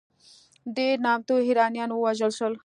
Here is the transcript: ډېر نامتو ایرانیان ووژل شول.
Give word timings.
ډېر 0.77 0.95
نامتو 1.05 1.35
ایرانیان 1.45 1.89
ووژل 1.93 2.31
شول. 2.37 2.53